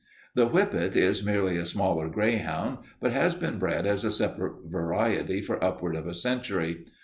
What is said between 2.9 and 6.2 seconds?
but has been bred as a separate variety for upward of a